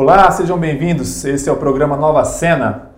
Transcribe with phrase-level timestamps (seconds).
[0.00, 1.24] Olá, sejam bem-vindos.
[1.24, 2.92] Esse é o programa Nova Cena.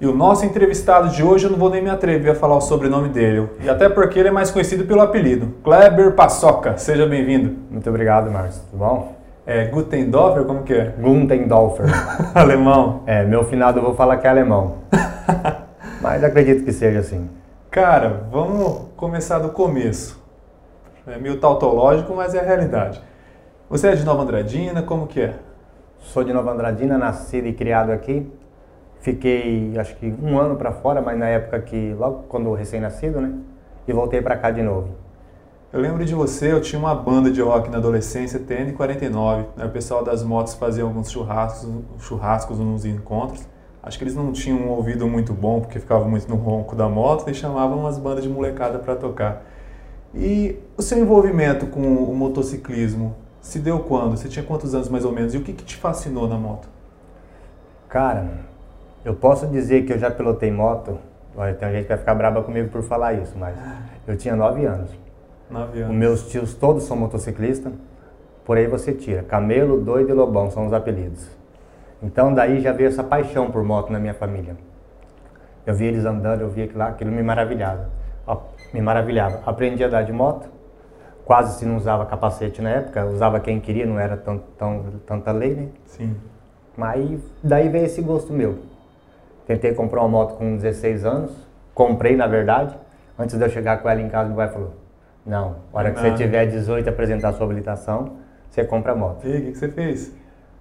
[0.00, 2.62] E o nosso entrevistado de hoje eu não vou nem me atrever a falar o
[2.62, 3.46] sobrenome dele.
[3.60, 6.78] E até porque ele é mais conhecido pelo apelido, Kleber Paçoca.
[6.78, 7.54] Seja bem-vindo.
[7.70, 8.62] Muito obrigado, Márcio.
[8.70, 9.16] Tudo bom?
[9.44, 10.94] É Gutendorfer, como que é?
[10.98, 11.84] Gutendorfer.
[12.34, 13.02] alemão.
[13.06, 14.76] É, meu finado eu vou falar que é alemão.
[16.00, 17.28] Mas acredito que seja assim.
[17.70, 20.18] Cara, vamos começar do começo.
[21.06, 23.02] É meio tautológico, mas é a realidade.
[23.68, 25.34] Você é de Nova Andradina, como que é?
[26.12, 28.30] Sou de Nova Andradina, nascido e criado aqui.
[29.00, 33.34] Fiquei, acho que um ano para fora, mas na época que, logo quando recém-nascido, né?
[33.88, 34.90] E voltei para cá de novo.
[35.72, 39.46] Eu lembro de você, eu tinha uma banda de rock na adolescência, TN49.
[39.56, 39.64] Né?
[39.64, 43.44] O pessoal das motos fazia alguns churrascos, churrascos nos encontros.
[43.82, 46.88] Acho que eles não tinham um ouvido muito bom, porque ficavam muito no ronco da
[46.88, 49.44] moto, e chamavam umas bandas de molecada para tocar.
[50.14, 54.16] E o seu envolvimento com o motociclismo se deu quando?
[54.16, 55.32] Você tinha quantos anos mais ou menos?
[55.32, 56.68] E o que, que te fascinou na moto?
[57.88, 58.26] Cara,
[59.04, 60.98] eu posso dizer que eu já pilotei moto.
[61.36, 63.56] Olha, tem gente que vai ficar brava comigo por falar isso, mas
[64.04, 64.90] eu tinha nove anos.
[65.48, 65.90] Nove anos.
[65.92, 67.72] Os meus tios todos são motociclistas.
[68.44, 69.22] Por aí você tira.
[69.22, 71.28] Camelo, Doido e Lobão são os apelidos.
[72.02, 74.56] Então daí já veio essa paixão por moto na minha família.
[75.64, 77.90] Eu via eles andando, eu via aquilo lá, aquilo me maravilhava.
[78.74, 79.40] Me maravilhava.
[79.46, 80.55] Aprendi a andar de moto.
[81.26, 85.32] Quase se não usava capacete na época, usava quem queria, não era tão, tão, tanta
[85.32, 85.68] lei, né?
[85.84, 86.14] Sim.
[86.76, 88.60] Mas daí veio esse gosto meu.
[89.44, 91.32] Tentei comprar uma moto com 16 anos,
[91.74, 92.76] comprei na verdade.
[93.18, 94.74] Antes de eu chegar com ela em casa, meu pai falou:
[95.26, 99.26] Não, hora que você tiver 18 e apresentar a sua habilitação, você compra a moto.
[99.26, 100.14] E aí, o que, que você fez?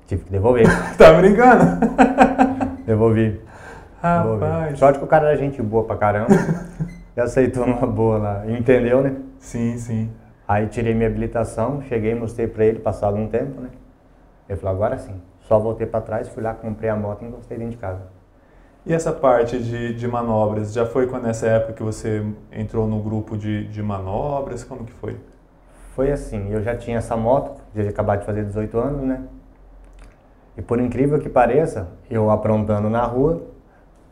[0.07, 0.65] Tive que devolver.
[0.97, 1.63] tá brincando?
[2.87, 3.39] Devolvi.
[4.01, 4.39] Rapaz.
[4.39, 4.77] Devolvi.
[4.77, 6.29] Sorte que o cara era gente boa pra caramba.
[7.15, 8.43] e aceitou uma boa lá.
[8.47, 9.15] Entendeu, né?
[9.37, 10.09] Sim, sim.
[10.47, 13.69] Aí tirei minha habilitação, cheguei, mostrei pra ele, passado um tempo, né?
[14.47, 15.19] Ele falou, agora sim.
[15.41, 18.01] Só voltei para trás, fui lá, comprei a moto e encostei dentro de casa.
[18.85, 23.01] E essa parte de, de manobras, já foi quando nessa época que você entrou no
[23.01, 24.63] grupo de, de manobras?
[24.63, 25.17] Como que foi?
[25.95, 29.23] Foi assim, eu já tinha essa moto, já tinha acabado de fazer 18 anos, né?
[30.55, 33.43] E por incrível que pareça, eu aprontando na rua,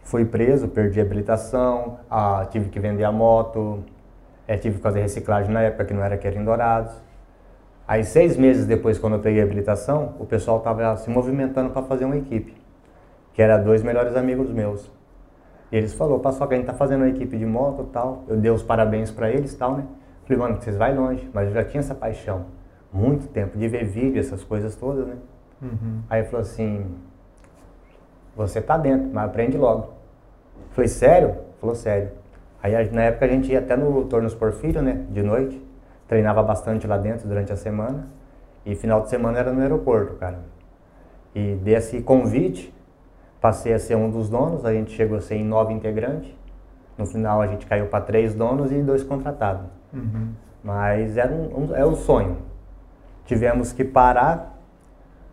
[0.02, 3.84] fui preso, perdi a habilitação, ah, tive que vender a moto,
[4.48, 6.94] é, tive que fazer reciclagem na época que não era aquele em Dourados.
[7.88, 11.82] Aí seis meses depois, quando eu peguei a habilitação, o pessoal estava se movimentando para
[11.84, 12.56] fazer uma equipe,
[13.34, 14.90] que era dois melhores amigos meus.
[15.72, 18.24] E eles falaram, passou que a gente tá fazendo uma equipe de moto tal.
[18.28, 19.86] Eu dei os parabéns para eles tal, né?
[20.24, 22.46] Falei, mano, vocês vai longe, mas eu já tinha essa paixão,
[22.92, 25.16] muito tempo, de ver vídeo, essas coisas todas, né?
[25.62, 26.02] Uhum.
[26.10, 26.86] Aí ele falou assim,
[28.36, 29.94] você tá dentro, mas aprende logo.
[30.72, 31.36] Falei, sério?
[31.60, 32.12] Falou, sério.
[32.64, 35.62] Aí na época a gente ia até no Tornos Porfírio, né, de noite,
[36.08, 38.08] treinava bastante lá dentro durante a semana,
[38.66, 40.40] e final de semana era no aeroporto, cara.
[41.36, 42.74] E desse convite,
[43.42, 46.34] passei a ser um dos donos, a gente chegou a ser em nove integrantes,
[46.98, 49.66] no final a gente caiu para três donos e dois contratados.
[49.94, 50.30] Uhum.
[50.64, 52.38] Mas era um, um, é um sonho.
[53.26, 54.58] Tivemos que parar,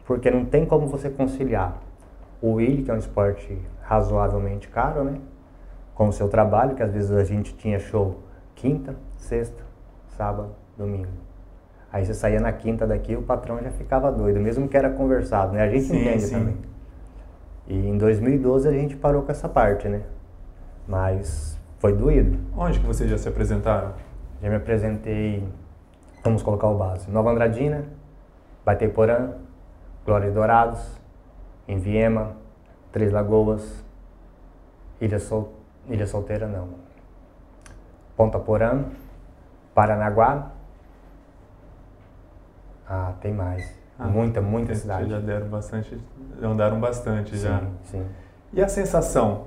[0.05, 1.77] porque não tem como você conciliar
[2.43, 5.21] o Willy, que é um esporte razoavelmente caro, né?
[6.01, 8.21] Com o seu trabalho, que às vezes a gente tinha show
[8.55, 9.63] quinta, sexta,
[10.17, 11.11] sábado, domingo.
[11.93, 15.53] Aí você saía na quinta daqui, o patrão já ficava doido, mesmo que era conversado,
[15.53, 15.63] né?
[15.63, 16.35] A gente Sim, entende sim.
[16.37, 16.57] também.
[17.67, 20.01] E em 2012 a gente parou com essa parte, né?
[20.89, 22.39] Mas foi doído.
[22.57, 23.93] Onde que vocês já se apresentaram?
[24.41, 25.47] Já me apresentei,
[26.25, 27.85] vamos colocar o base, Nova Andradina,
[28.65, 29.33] Bateiporã,
[30.07, 30.81] Glória de Dourados,
[31.69, 32.37] em Viema,
[32.91, 33.85] Três Lagoas,
[34.99, 35.60] Ilha, Sol,
[35.91, 36.69] Ilha Solteira não,
[38.17, 38.85] Ponta Porã,
[39.75, 40.53] Paranaguá,
[42.89, 45.11] ah, tem mais, Ah, muita, muita cidade.
[45.11, 46.01] Já deram bastante,
[46.43, 47.61] andaram bastante já.
[47.61, 48.07] Sim, sim.
[48.53, 49.47] E a sensação?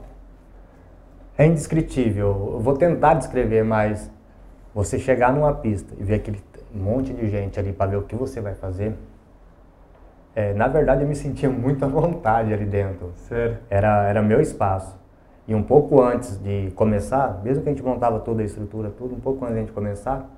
[1.38, 2.52] É indescritível.
[2.54, 4.10] Eu vou tentar descrever, mas
[4.74, 6.42] você chegar numa pista e ver aquele
[6.74, 8.96] monte de gente ali para ver o que você vai fazer,
[10.36, 13.12] é, na verdade eu me sentia muito à vontade ali dentro.
[13.16, 13.58] Sério?
[13.70, 14.98] Era, era meu espaço.
[15.48, 19.16] E um pouco antes de começar, mesmo que a gente montava toda a estrutura, tudo,
[19.16, 20.30] um pouco antes de a gente começar,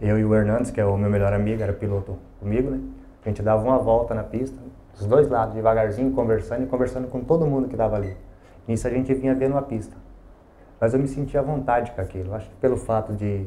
[0.00, 2.80] eu e o Hernandes, que é o meu melhor amigo, era piloto comigo, né?
[3.24, 4.56] A gente dava uma volta na pista,
[4.96, 8.16] dos dois lados, devagarzinho, conversando e conversando com todo mundo que estava ali.
[8.66, 9.96] Nisso a gente vinha vendo a pista.
[10.80, 12.34] Mas eu me sentia à vontade com aquilo.
[12.34, 13.46] Acho que pelo fato de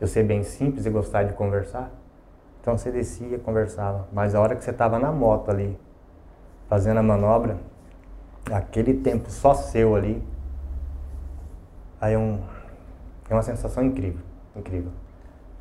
[0.00, 1.90] eu ser bem simples e gostar de conversar,
[2.60, 4.08] então você descia conversava.
[4.12, 5.78] Mas a hora que você estava na moto ali,
[6.68, 7.56] fazendo a manobra,
[8.50, 10.22] aquele tempo só seu ali,
[12.00, 12.40] aí é, um,
[13.28, 14.20] é uma sensação incrível,
[14.54, 14.90] incrível.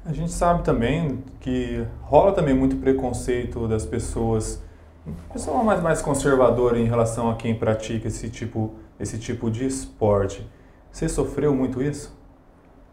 [0.05, 4.61] A gente sabe também que rola também muito preconceito das pessoas
[5.05, 10.47] é mais, mais conservador em relação a quem pratica esse tipo, esse tipo de esporte.
[10.91, 12.17] Você sofreu muito isso?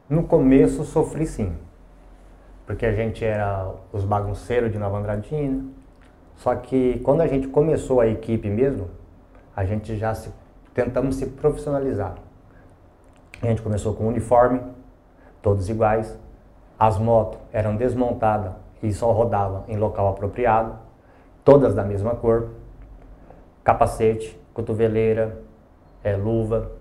[0.09, 1.53] No começo sofri sim.
[2.67, 5.65] Porque a gente era os bagunceiros de Nova Andradina.
[6.37, 8.89] Só que quando a gente começou a equipe mesmo,
[9.55, 10.33] a gente já se,
[10.75, 12.15] tentamos se profissionalizar.
[13.43, 14.61] A gente começou com uniforme,
[15.43, 16.19] todos iguais.
[16.79, 18.53] As motos eram desmontadas
[18.83, 20.75] e só rodavam em local apropriado,
[21.45, 22.51] todas da mesma cor.
[23.63, 25.43] Capacete, cotoveleira,
[26.03, 26.73] é, luva.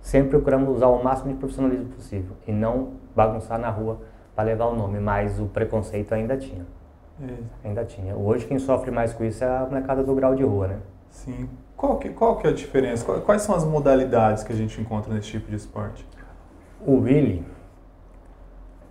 [0.00, 3.98] Sempre procuramos usar o máximo de profissionalismo possível e não bagunçar na rua
[4.34, 6.66] para levar o nome, mas o preconceito ainda tinha.
[7.20, 7.68] É.
[7.68, 8.14] Ainda tinha.
[8.14, 10.78] Hoje quem sofre mais com isso é a molecada do grau de rua, né?
[11.10, 11.48] Sim.
[11.76, 13.04] Qual que, qual que é a diferença?
[13.20, 16.06] Quais são as modalidades que a gente encontra nesse tipo de esporte?
[16.80, 17.44] O Willy,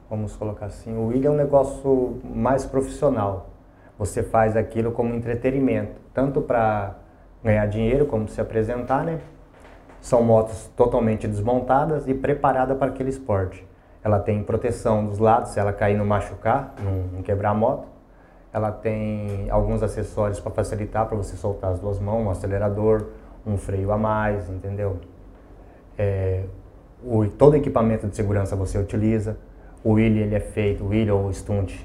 [0.07, 3.49] vamos colocar assim, o Willy é um negócio mais profissional.
[3.97, 6.95] Você faz aquilo como entretenimento, tanto para
[7.43, 9.19] ganhar dinheiro como se apresentar, né?
[9.99, 13.65] São motos totalmente desmontadas e preparadas para aquele esporte.
[14.03, 16.75] Ela tem proteção dos lados, se ela cair no machucar,
[17.11, 17.87] não, quebrar a moto.
[18.55, 23.07] Ela tem alguns acessórios para facilitar para você soltar as duas mãos, um acelerador,
[23.45, 24.97] um freio a mais, entendeu?
[25.97, 26.45] É,
[27.03, 29.35] o, todo equipamento de segurança você utiliza.
[29.83, 31.75] O wheel ele é feito, o ou stunt,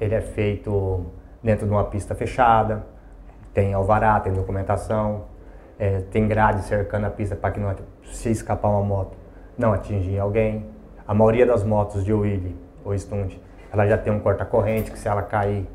[0.00, 1.06] ele é feito
[1.42, 2.86] dentro de uma pista fechada,
[3.52, 5.24] tem alvará, tem documentação,
[5.76, 7.74] é, tem grade cercando a pista para que não,
[8.04, 9.16] se escapar uma moto
[9.58, 10.66] não atingir alguém.
[11.04, 12.52] A maioria das motos de wheel
[12.84, 13.34] ou stunt,
[13.72, 15.66] ela já tem um corta-corrente que se ela cair,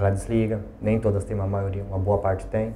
[0.00, 0.60] ela desliga.
[0.80, 2.74] Nem todas têm, uma maioria, uma boa parte tem.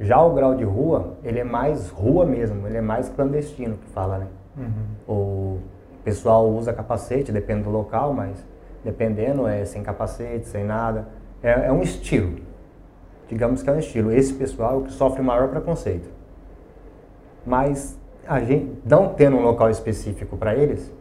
[0.00, 3.86] Já o grau de rua, ele é mais rua mesmo, ele é mais clandestino que
[3.90, 4.26] fala, né?
[4.56, 5.14] Uhum.
[5.14, 5.58] O
[6.04, 8.44] pessoal usa capacete, depende do local, mas
[8.84, 11.08] dependendo é sem capacete, sem nada.
[11.42, 12.38] É, é um estilo.
[13.28, 14.12] Digamos que é um estilo.
[14.12, 16.08] Esse pessoal é o que sofre maior preconceito.
[17.44, 20.92] Mas a gente, não tendo um local específico para eles,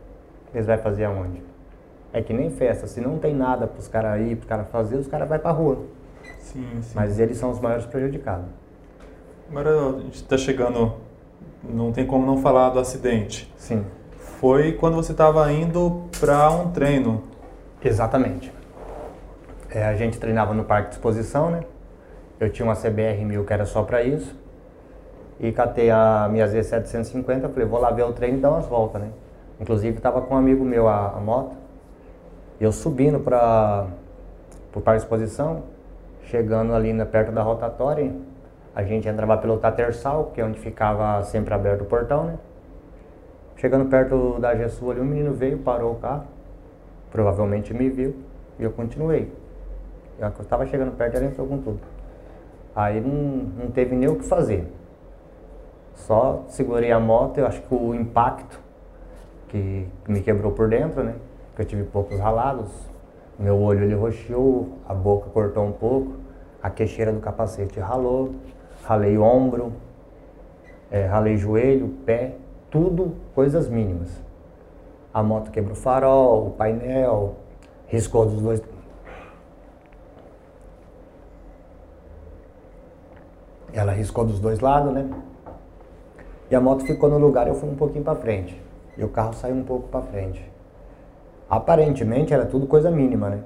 [0.53, 1.50] eles vão fazer aonde?
[2.13, 4.67] É que nem festa, se não tem nada para os caras ir, para os caras
[4.69, 5.79] fazer, os caras vão para rua.
[6.39, 6.91] Sim, sim.
[6.93, 8.45] Mas eles são os maiores prejudicados.
[9.49, 10.93] Agora a gente está chegando,
[11.63, 13.51] não tem como não falar do acidente.
[13.57, 13.85] Sim.
[14.39, 17.23] Foi quando você estava indo para um treino.
[17.83, 18.51] Exatamente.
[19.69, 21.61] É, a gente treinava no parque de exposição, né?
[22.39, 24.35] Eu tinha uma CBR 1000 que era só para isso.
[25.39, 29.01] E catei a minha Z750, falei, vou lá ver o treino e dar umas voltas,
[29.01, 29.09] né?
[29.59, 31.60] Inclusive estava com um amigo meu a, a moto.
[32.61, 33.87] Eu subindo para
[34.75, 35.63] o parque de exposição,
[36.25, 38.13] chegando ali na, perto da rotatória,
[38.75, 42.37] a gente entrava pelo Tatersal, que é onde ficava sempre aberto o portão, né?
[43.57, 46.25] Chegando perto da GSU ali, um menino veio, parou o carro,
[47.11, 48.15] provavelmente me viu,
[48.59, 49.33] e eu continuei.
[50.19, 51.79] Eu estava chegando perto, ele entrou com tudo.
[52.75, 54.71] Aí não, não teve nem o que fazer.
[55.95, 58.59] Só segurei a moto, eu acho que o impacto
[59.47, 61.15] que me quebrou por dentro, né?
[61.51, 62.71] Porque eu tive poucos ralados.
[63.37, 66.13] Meu olho ele roxou, a boca cortou um pouco,
[66.61, 68.35] a queixeira do capacete ralou,
[68.83, 69.73] ralei ombro,
[70.91, 72.35] é, ralei joelho, pé,
[72.69, 74.21] tudo coisas mínimas.
[75.13, 77.35] A moto quebrou o farol, o painel,
[77.87, 78.61] riscou dos dois.
[83.73, 85.09] Ela riscou dos dois lados, né?
[86.49, 88.61] E a moto ficou no lugar, eu fui um pouquinho para frente.
[88.97, 90.50] E o carro saiu um pouco para frente.
[91.51, 93.39] Aparentemente era tudo coisa mínima, né?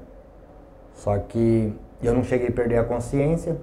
[0.94, 3.58] Só que eu não cheguei a perder a consciência,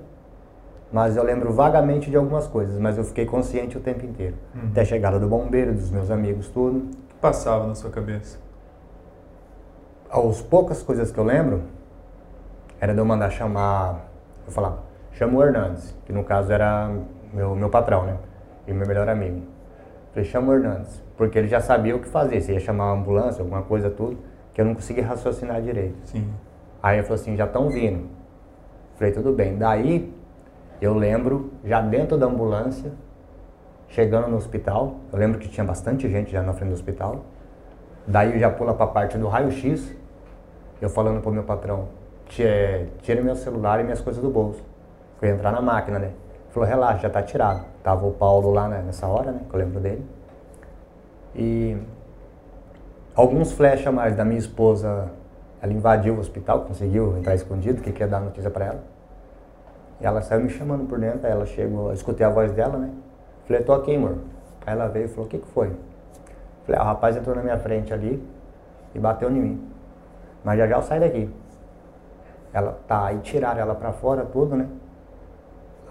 [0.92, 4.34] mas eu lembro vagamente de algumas coisas, mas eu fiquei consciente o tempo inteiro.
[4.52, 4.70] Uhum.
[4.72, 6.78] Até a chegada do bombeiro, dos meus amigos, tudo.
[6.78, 8.37] O que passava na sua cabeça?
[10.11, 11.62] As poucas coisas que eu lembro
[12.80, 14.11] era de eu mandar chamar,
[14.44, 14.80] eu falava,
[15.12, 16.90] chama o Hernandes, que no caso era
[17.32, 18.16] meu, meu patrão, né?
[18.66, 19.42] E meu melhor amigo.
[20.12, 23.00] Falei, chama o Hernandes porque ele já sabia o que fazer, se ia chamar uma
[23.00, 24.18] ambulância, alguma coisa, tudo,
[24.52, 25.97] que eu não conseguia raciocinar direito.
[26.04, 26.32] Sim.
[26.82, 28.09] Aí ele falou assim, já estão vindo.
[28.97, 29.56] Falei, tudo bem.
[29.56, 30.12] Daí,
[30.80, 32.92] eu lembro, já dentro da ambulância,
[33.88, 37.25] chegando no hospital, eu lembro que tinha bastante gente já na frente do hospital.
[38.06, 39.94] Daí eu já pula para a parte do raio-x,
[40.80, 41.88] eu falando pro meu patrão,
[42.26, 44.64] tira meu celular e minhas coisas do bolso.
[45.18, 46.11] Fui entrar na máquina, né?
[46.50, 47.64] Falou, relaxa, já tá tirado.
[47.82, 49.40] Tava o Paulo lá né, nessa hora, né?
[49.49, 50.04] Que eu lembro dele.
[51.35, 51.76] E
[53.14, 55.11] alguns flash a mais da minha esposa,
[55.61, 58.81] ela invadiu o hospital, conseguiu entrar escondido, que quer dar notícia para ela.
[60.00, 62.76] E ela saiu me chamando por dentro, aí ela chegou, eu escutei a voz dela,
[62.76, 62.90] né?
[63.47, 64.16] Falei, tô aqui, amor.
[64.66, 65.73] Aí ela veio e falou, o que que foi?
[66.66, 68.23] Falei, ah, o rapaz entrou na minha frente ali
[68.95, 69.69] e bateu em mim.
[70.45, 71.31] Mas já já eu saio daqui.
[72.52, 74.69] Ela tá, aí tiraram ela pra fora, tudo, né?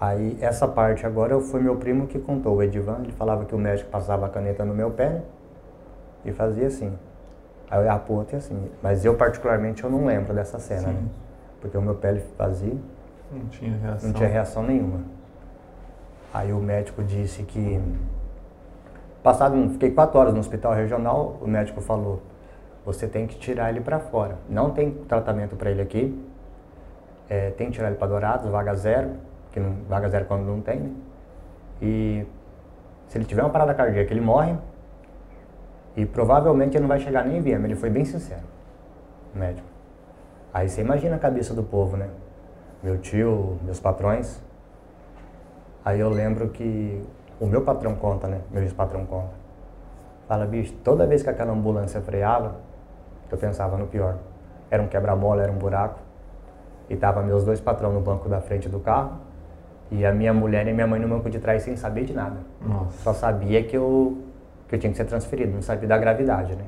[0.00, 3.58] Aí essa parte agora foi meu primo que contou, o Edivan, ele falava que o
[3.58, 5.22] médico passava a caneta no meu pé né?
[6.24, 6.92] e fazia assim.
[7.72, 8.70] Aí eu ia pro outro e assim.
[8.82, 11.02] Mas eu particularmente eu não lembro dessa cena, né?
[11.58, 12.76] Porque o meu pé ele fazia.
[13.32, 14.08] Não tinha reação.
[14.08, 15.00] Não tinha reação nenhuma.
[16.34, 17.80] Aí o médico disse que.
[19.22, 22.20] Passado, fiquei quatro horas no hospital regional, o médico falou:
[22.84, 24.36] você tem que tirar ele para fora.
[24.50, 26.22] Não tem tratamento para ele aqui.
[27.26, 29.12] É, tem que tirar ele para Dourados, vaga zero,
[29.50, 30.90] que não, vaga zero quando não tem, né?
[31.80, 32.26] E
[33.08, 34.54] se ele tiver uma parada cardíaca, ele morre.
[35.96, 37.66] E provavelmente ele não vai chegar nem em Viena.
[37.66, 38.42] Ele foi bem sincero,
[39.34, 39.66] o médico.
[40.52, 42.08] Aí você imagina a cabeça do povo, né?
[42.82, 44.40] Meu tio, meus patrões.
[45.84, 47.02] Aí eu lembro que
[47.40, 48.40] o meu patrão conta, né?
[48.50, 49.32] Meu ex-patrão conta.
[50.28, 52.56] Fala, bicho, toda vez que aquela ambulância freava,
[53.30, 54.16] eu pensava no pior.
[54.70, 55.98] Era um quebra-mola, era um buraco.
[56.88, 59.12] E tava meus dois patrões no banco da frente do carro.
[59.90, 62.36] E a minha mulher e minha mãe no banco de trás sem saber de nada.
[62.60, 63.02] Nossa.
[63.02, 64.18] Só sabia que eu,
[64.72, 66.64] que eu tinha que ser transferido, não sabia da gravidade, né?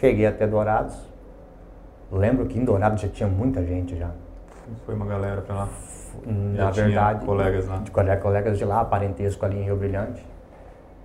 [0.00, 0.96] Cheguei até Dourados.
[2.10, 4.10] Lembro que em Dourados já tinha muita gente já.
[4.84, 5.68] Foi uma galera pra lá.
[6.26, 7.76] Na Já verdade, colegas lá.
[7.76, 10.26] de cole- colegas de lá, parentesco ali em Rio Brilhante.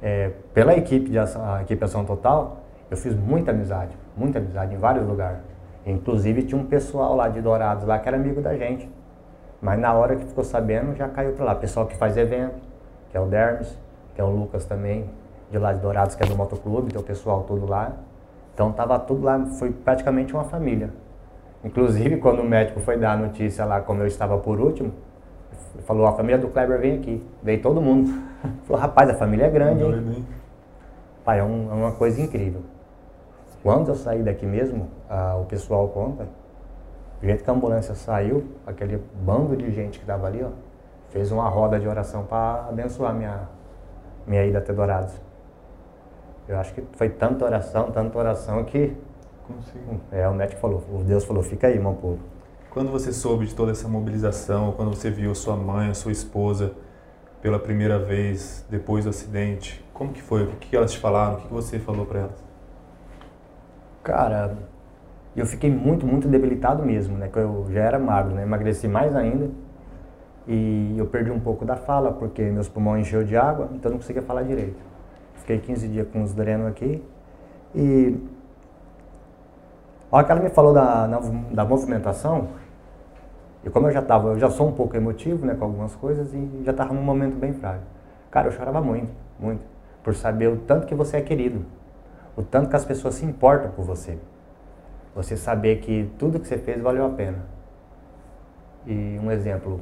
[0.02, 2.58] É, pela equipe de ação, a equipe Ação Total,
[2.90, 5.40] eu fiz muita amizade, muita amizade em vários lugares.
[5.86, 8.90] Inclusive tinha um pessoal lá de Dourados lá que era amigo da gente.
[9.62, 11.56] Mas na hora que ficou sabendo, já caiu para lá.
[11.56, 12.56] Pessoal que faz evento,
[13.12, 13.78] que é o Dermes,
[14.18, 15.08] que é o Lucas também,
[15.52, 17.92] de lá de Dourados, que é do motoclube, tem o pessoal todo lá.
[18.52, 20.90] Então tava tudo lá, foi praticamente uma família.
[21.64, 24.92] Inclusive, quando o médico foi dar a notícia lá, como eu estava por último,
[25.86, 27.24] falou, a família do Kleber vem aqui.
[27.44, 28.10] Veio todo mundo.
[28.66, 30.26] Falou, rapaz, a família é grande, hein?
[31.24, 32.62] Pai, é, um- é uma coisa incrível.
[33.62, 34.88] Quando eu saí daqui mesmo,
[35.40, 36.28] o pessoal conta,
[37.22, 40.50] do jeito que a ambulância saiu, aquele bando de gente que estava ali, ó,
[41.10, 43.42] fez uma roda de oração para abençoar minha,
[44.28, 45.14] minha ida até Dourados.
[46.48, 48.96] Eu acho que foi tanta oração, tanta oração que
[49.46, 50.00] Consigo.
[50.12, 52.20] é, o médico falou, o Deus falou, fica aí, irmão povo.
[52.70, 56.74] Quando você soube de toda essa mobilização, quando você viu sua mãe, sua esposa
[57.42, 60.44] pela primeira vez depois do acidente, como que foi?
[60.44, 61.38] O que elas te falaram?
[61.40, 62.44] O que você falou para elas?
[64.04, 64.56] Cara,
[65.36, 67.28] eu fiquei muito, muito debilitado mesmo, né?
[67.28, 68.44] Que eu já era magro, né?
[68.44, 69.50] Emagreci mais ainda.
[70.48, 73.94] E eu perdi um pouco da fala, porque meus pulmões encheu de água, então eu
[73.94, 74.78] não conseguia falar direito.
[75.36, 77.04] Fiquei 15 dias com os drenos aqui.
[77.76, 78.18] E
[80.10, 81.06] a hora que ela me falou da,
[81.52, 82.48] da movimentação,
[83.64, 86.34] e como eu já tava, eu já sou um pouco emotivo, né, com algumas coisas,
[86.34, 87.84] e já estava num momento bem frágil.
[88.32, 89.62] Cara, eu chorava muito, muito,
[90.02, 91.66] por saber o tanto que você é querido,
[92.38, 94.18] o tanto que as pessoas se importam por você.
[95.14, 97.40] Você saber que tudo que você fez valeu a pena.
[98.86, 99.82] E um exemplo,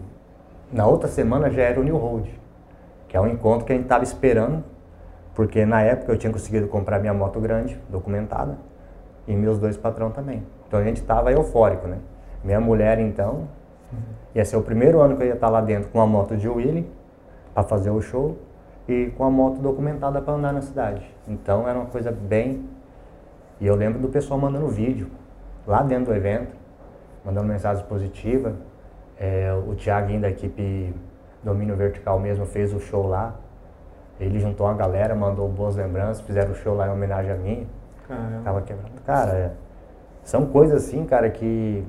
[0.71, 2.29] na outra semana já era o New Road,
[3.07, 4.63] que é um encontro que a gente estava esperando,
[5.33, 8.57] porque na época eu tinha conseguido comprar minha moto grande, documentada,
[9.27, 10.43] e meus dois patrão também.
[10.67, 11.97] Então a gente estava eufórico, né?
[12.43, 13.47] Minha mulher, então,
[14.33, 16.47] ia ser o primeiro ano que eu ia estar lá dentro com a moto de
[16.47, 16.89] Willy,
[17.53, 18.37] para fazer o show,
[18.87, 21.03] e com a moto documentada para andar na cidade.
[21.27, 22.69] Então era uma coisa bem.
[23.59, 25.07] E eu lembro do pessoal mandando vídeo
[25.65, 26.55] lá dentro do evento,
[27.23, 28.53] mandando mensagens positivas.
[29.17, 30.93] É, o Thiaguinho da equipe
[31.43, 33.35] Domínio Vertical mesmo fez o show lá.
[34.19, 37.67] Ele juntou uma galera, mandou boas lembranças, fizeram o show lá em homenagem a mim.
[38.07, 38.41] Caramba.
[38.43, 39.01] Tava quebrando.
[39.05, 39.51] Cara, é,
[40.23, 41.85] são coisas assim, cara, que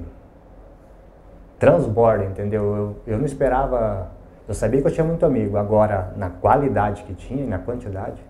[1.59, 2.63] transbordam, entendeu?
[2.77, 4.09] Eu, eu não esperava.
[4.47, 8.23] Eu sabia que eu tinha muito amigo, agora na qualidade que tinha e na quantidade,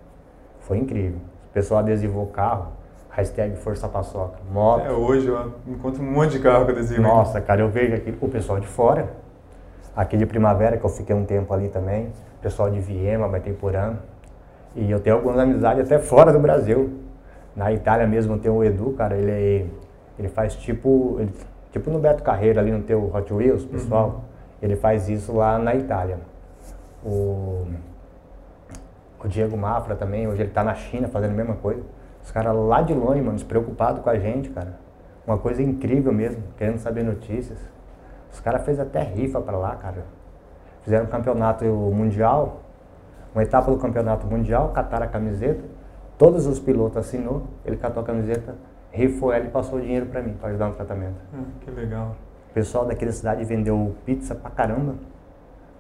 [0.61, 1.19] foi incrível.
[1.51, 2.73] O pessoal adesivou o carro,
[3.17, 4.85] hashtag Força Paçoca, moto.
[4.85, 7.01] É, hoje eu encontro um monte de carro com adesivo.
[7.01, 9.09] Nossa, cara, eu vejo aqui o pessoal de fora,
[9.97, 13.95] aqui de Primavera, que eu fiquei um tempo ali também, pessoal de Viema, Baiteiporã,
[14.75, 16.93] e eu tenho algumas amizades até fora do Brasil.
[17.57, 19.67] Na Itália mesmo tem o Edu, cara, ele, é-
[20.19, 21.33] ele faz tipo, ele-
[21.73, 24.25] tipo no Beto Carreiro ali no teu Hot Wheels, pessoal,
[24.61, 26.19] ele faz isso lá na Itália.
[27.03, 27.67] O,
[29.25, 31.81] o Diego Mafra também, hoje ele tá na China fazendo a mesma coisa.
[32.27, 34.81] Os caras lá de longe, mano, despreocupados com a gente, cara.
[35.25, 37.57] Uma coisa incrível mesmo, querendo saber notícias.
[38.33, 40.05] Os caras fez até rifa pra lá, cara.
[40.83, 42.63] Fizeram um campeonato mundial,
[43.33, 45.63] uma etapa do campeonato mundial, cataram a camiseta,
[46.19, 48.57] todos os pilotos assinou, ele catou a camiseta,
[48.91, 51.21] rifou ela e passou o dinheiro pra mim, pra ajudar no tratamento.
[51.33, 52.17] Ah, que legal.
[52.51, 54.97] O pessoal daquela cidade vendeu pizza pra caramba.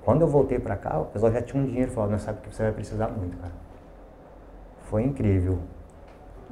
[0.05, 2.55] Quando eu voltei pra cá, o pessoal já tinha um dinheiro, falou, não sabe que
[2.55, 3.53] você vai precisar muito, cara.
[4.83, 5.59] Foi incrível.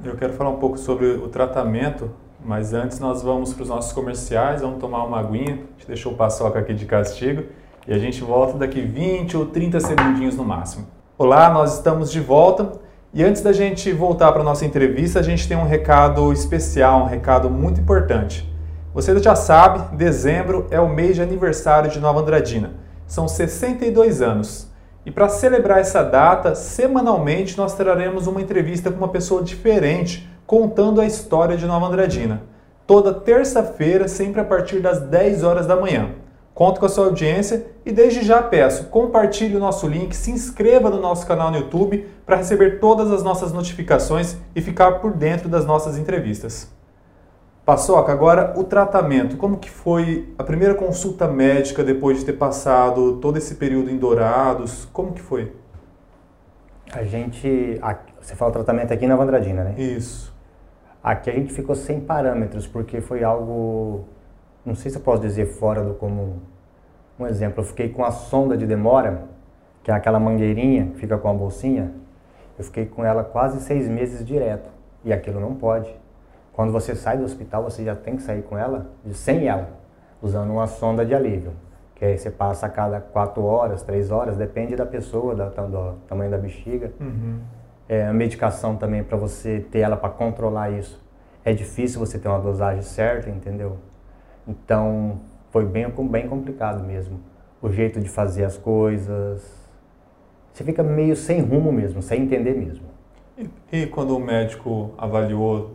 [0.03, 2.11] Eu quero falar um pouco sobre o tratamento,
[2.43, 5.53] mas antes nós vamos para os nossos comerciais, vamos tomar uma aguinha.
[5.53, 7.43] A gente deixou o paçoca aqui de castigo
[7.87, 10.85] e a gente volta daqui 20 ou 30 segundinhos no máximo.
[11.17, 12.73] Olá, nós estamos de volta
[13.13, 17.03] e antes da gente voltar para a nossa entrevista, a gente tem um recado especial,
[17.03, 18.47] um recado muito importante.
[18.93, 22.73] Você já sabe, dezembro é o mês de aniversário de Nova Andradina.
[23.07, 24.69] São 62 anos.
[25.05, 30.99] E para celebrar essa data, semanalmente nós traremos uma entrevista com uma pessoa diferente, contando
[30.99, 32.41] a história de Nova Andradina.
[32.87, 36.09] Toda terça-feira, sempre a partir das 10 horas da manhã.
[36.55, 40.89] Conto com a sua audiência e desde já peço, compartilhe o nosso link, se inscreva
[40.89, 45.49] no nosso canal no YouTube para receber todas as nossas notificações e ficar por dentro
[45.49, 46.74] das nossas entrevistas.
[47.65, 53.17] Paçoca, agora o tratamento, como que foi a primeira consulta médica depois de ter passado
[53.17, 55.51] todo esse período em Dourados, como que foi?
[56.93, 57.81] A gente,
[58.21, 59.75] você fala o tratamento aqui na Vandradina, né?
[59.77, 60.31] Isso.
[61.03, 64.05] Aqui a gente ficou sem parâmetros, porque foi algo
[64.65, 66.39] não sei se eu posso dizer fora do comum.
[67.19, 69.25] Um exemplo, eu fiquei com a sonda de demora,
[69.83, 71.93] que é aquela mangueirinha que fica com a bolsinha,
[72.57, 74.67] eu fiquei com ela quase seis meses direto.
[75.03, 75.95] E aquilo não pode.
[76.55, 79.71] Quando você sai do hospital, você já tem que sair com ela, sem ela,
[80.21, 81.51] usando uma sonda de alívio.
[81.93, 85.95] Que aí você passa a cada quatro horas, três horas, depende da pessoa, do, do
[86.07, 86.93] tamanho da bexiga.
[86.97, 87.41] Uhum.
[87.89, 91.03] É, a medicação também, para você ter ela para controlar isso.
[91.43, 93.77] É difícil você ter uma dosagem certa, entendeu?
[94.47, 95.19] Então,
[95.51, 97.19] foi bem, bem complicado mesmo.
[97.61, 99.43] O jeito de fazer as coisas.
[100.53, 102.85] Você fica meio sem rumo mesmo, sem entender mesmo.
[103.37, 105.71] E, e quando o médico avaliou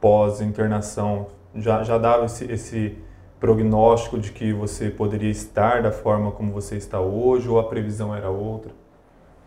[0.00, 2.98] pós-internação, já, já dava esse, esse
[3.40, 8.14] prognóstico de que você poderia estar da forma como você está hoje ou a previsão
[8.14, 8.72] era outra?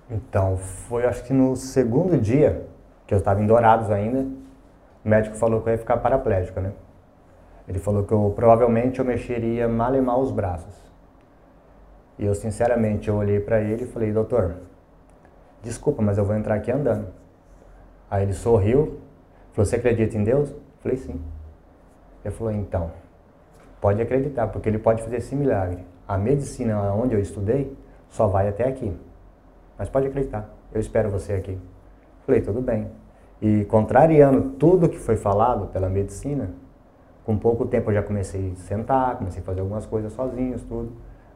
[0.10, 2.68] Então, foi acho que no segundo dia,
[3.08, 4.28] que eu estava em Dourados ainda,
[5.04, 6.74] o médico falou que eu ia ficar paraplégico, né?
[7.68, 10.74] Ele falou que eu provavelmente eu mexeria mal e mal os braços.
[12.20, 14.56] E eu sinceramente eu olhei para ele e falei, doutor,
[15.64, 17.08] desculpa, mas eu vou entrar aqui andando.
[18.10, 19.00] Aí ele sorriu,
[19.54, 20.50] falou, você acredita em Deus?
[20.50, 21.22] Eu falei, sim.
[22.24, 22.92] Ele falou, então,
[23.80, 25.86] pode acreditar, porque ele pode fazer esse milagre.
[26.08, 27.76] A medicina onde eu estudei
[28.10, 28.96] só vai até aqui.
[29.78, 31.58] Mas pode acreditar, eu espero você aqui.
[32.26, 32.88] Falei, tudo bem.
[33.42, 36.52] E contrariando tudo que foi falado pela medicina,
[37.26, 40.92] com pouco tempo eu já comecei a sentar, comecei a fazer algumas coisas sozinhos, tudo.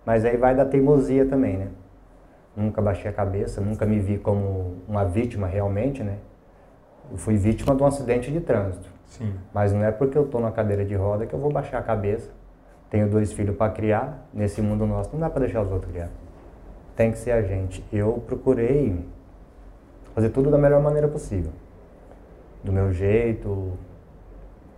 [0.06, 1.70] Mas aí vai da teimosia também, né?
[2.56, 6.18] Nunca baixei a cabeça, nunca me vi como uma vítima realmente, né?
[7.12, 8.90] Eu fui vítima de um acidente de trânsito.
[9.08, 9.34] Sim.
[9.54, 11.82] Mas não é porque eu estou na cadeira de roda que eu vou baixar a
[11.82, 12.30] cabeça.
[12.90, 16.10] Tenho dois filhos para criar, nesse mundo nosso não dá para deixar os outros criar.
[16.96, 17.84] Tem que ser a gente.
[17.92, 18.98] Eu procurei
[20.14, 21.52] fazer tudo da melhor maneira possível.
[22.64, 23.74] Do meu jeito,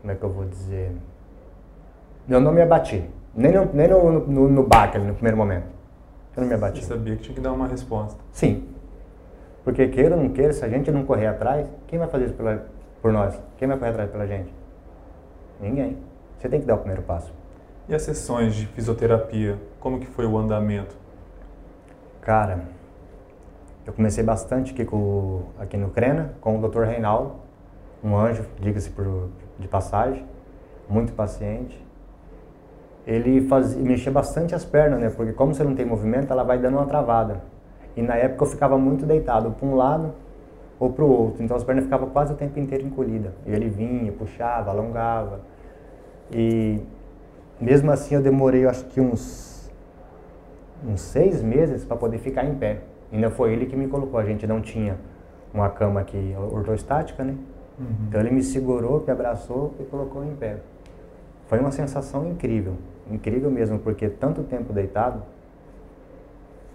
[0.01, 0.91] como é que eu vou dizer?
[2.27, 3.03] Eu não me abati.
[3.35, 5.67] Nem no, nem no, no, no baque, no primeiro momento.
[6.35, 6.79] Eu não me abati.
[6.81, 8.19] Você sabia que tinha que dar uma resposta.
[8.31, 8.67] Sim.
[9.67, 12.35] Porque queira ou não queira, se a gente não correr atrás, quem vai fazer isso
[12.35, 12.65] pela,
[13.01, 13.37] por nós?
[13.57, 14.49] Quem vai correr atrás pela gente?
[15.59, 15.97] Ninguém.
[16.39, 17.33] Você tem que dar o primeiro passo.
[17.89, 20.95] E as sessões de fisioterapia, como que foi o andamento?
[22.21, 22.61] Cara,
[23.85, 26.83] eu comecei bastante aqui, com, aqui no Crena com o Dr.
[26.83, 27.33] Reinaldo,
[28.01, 28.89] um anjo, diga-se
[29.59, 30.25] de passagem,
[30.87, 31.77] muito paciente.
[33.05, 35.09] Ele fazia, mexia bastante as pernas, né?
[35.09, 37.41] Porque como você não tem movimento, ela vai dando uma travada.
[37.97, 40.13] E na época eu ficava muito deitado para um lado
[40.79, 41.43] ou para o outro.
[41.43, 43.33] Então as pernas ficavam quase o tempo inteiro encolhidas.
[43.45, 45.39] E ele vinha, puxava, alongava.
[46.31, 46.79] E
[47.59, 49.71] mesmo assim eu demorei, acho que uns,
[50.87, 52.81] uns seis meses para poder ficar em pé.
[53.11, 54.19] Ainda foi ele que me colocou.
[54.19, 54.95] A gente não tinha
[55.51, 57.35] uma cama aqui ortostática, né?
[57.79, 57.87] Uhum.
[58.07, 60.57] Então ele me segurou, me abraçou e colocou em pé.
[61.47, 62.73] Foi uma sensação incrível,
[63.09, 65.23] incrível mesmo, porque tanto tempo deitado,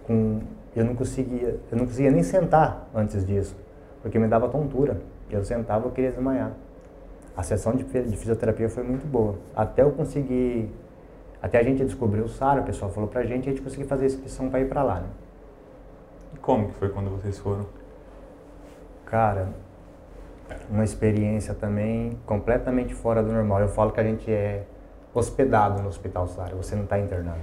[0.05, 0.41] com,
[0.75, 3.55] eu não conseguia, eu não conseguia nem sentar antes disso,
[4.01, 4.99] porque me dava tontura.
[5.29, 6.51] Eu sentava, eu queria desmaiar.
[7.35, 9.35] A sessão de, de fisioterapia foi muito boa.
[9.55, 10.69] Até eu conseguir,
[11.41, 14.03] até a gente descobrir o SARA, o pessoal falou pra gente, a gente conseguiu fazer
[14.03, 15.07] a inscrição para ir para lá, né?
[16.35, 17.65] E como que foi quando vocês foram?
[19.05, 19.49] Cara,
[20.69, 23.61] uma experiência também completamente fora do normal.
[23.61, 24.63] Eu falo que a gente é
[25.13, 27.41] hospedado no Hospital Sara, você não está internado.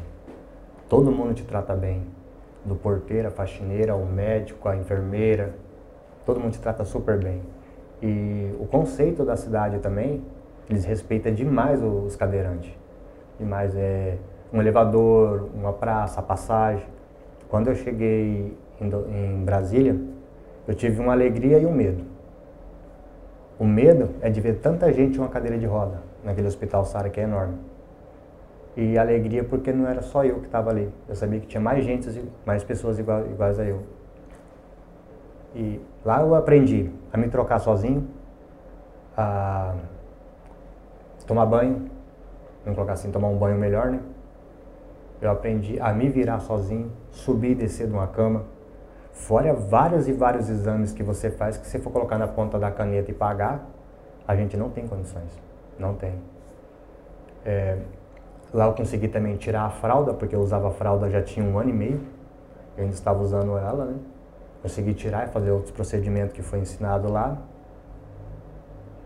[0.88, 2.04] Todo mundo te trata bem,
[2.64, 5.54] do porteiro, a faxineira, o médico, a enfermeira,
[6.26, 7.40] todo mundo te trata super bem.
[8.02, 10.22] E o conceito da cidade também,
[10.68, 12.72] eles respeitam demais os cadeirantes.
[13.38, 14.16] Demais é
[14.52, 16.86] um elevador, uma praça, a passagem.
[17.48, 19.96] Quando eu cheguei em Brasília,
[20.66, 22.04] eu tive uma alegria e um medo.
[23.58, 27.10] O medo é de ver tanta gente em uma cadeira de roda naquele hospital Sara
[27.10, 27.56] que é enorme.
[28.76, 30.90] E alegria porque não era só eu que estava ali.
[31.08, 32.08] Eu sabia que tinha mais gente,
[32.46, 33.82] mais pessoas iguais, iguais a eu.
[35.54, 38.08] E lá eu aprendi a me trocar sozinho,
[39.16, 39.74] a
[41.26, 41.90] tomar banho,
[42.64, 44.00] vamos colocar assim, tomar um banho melhor, né?
[45.20, 48.44] Eu aprendi a me virar sozinho, subir e descer de uma cama.
[49.12, 52.70] Fora vários e vários exames que você faz, que se for colocar na ponta da
[52.70, 53.66] caneta e pagar,
[54.26, 55.38] a gente não tem condições.
[55.78, 56.14] Não tem.
[57.44, 57.78] É,
[58.52, 61.58] lá eu consegui também tirar a fralda, porque eu usava a fralda já tinha um
[61.58, 62.00] ano e meio.
[62.76, 63.94] Eu ainda estava usando ela, né?
[64.62, 67.38] Consegui tirar e fazer outros procedimentos que foi ensinado lá.